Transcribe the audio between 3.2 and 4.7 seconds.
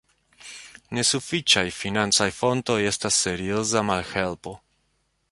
serioza malhelpo.